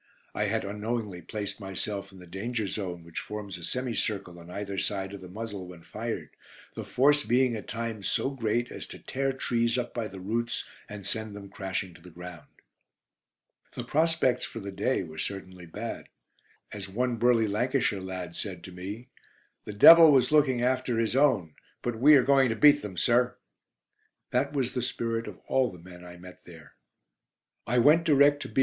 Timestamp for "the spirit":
24.73-25.27